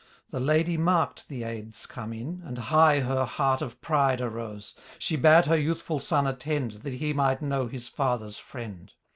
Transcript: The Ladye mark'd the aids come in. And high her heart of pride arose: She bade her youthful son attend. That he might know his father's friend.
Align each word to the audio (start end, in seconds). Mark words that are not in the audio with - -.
The 0.31 0.39
Ladye 0.39 0.77
mark'd 0.77 1.29
the 1.29 1.43
aids 1.43 1.85
come 1.85 2.11
in. 2.11 2.41
And 2.43 2.57
high 2.57 3.01
her 3.01 3.23
heart 3.23 3.61
of 3.61 3.79
pride 3.81 4.19
arose: 4.19 4.73
She 4.97 5.15
bade 5.15 5.45
her 5.45 5.55
youthful 5.55 5.99
son 5.99 6.25
attend. 6.25 6.71
That 6.81 6.95
he 6.95 7.13
might 7.13 7.43
know 7.43 7.67
his 7.67 7.87
father's 7.87 8.39
friend. 8.39 8.91